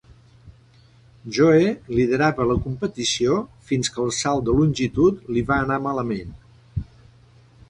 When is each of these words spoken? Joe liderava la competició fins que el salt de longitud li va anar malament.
Joe 1.37 1.67
liderava 1.97 2.47
la 2.53 2.57
competició 2.63 3.37
fins 3.73 3.93
que 3.97 4.03
el 4.07 4.11
salt 4.21 4.45
de 4.49 4.57
longitud 4.63 5.23
li 5.37 5.45
va 5.53 5.61
anar 5.69 5.79
malament. 5.91 6.35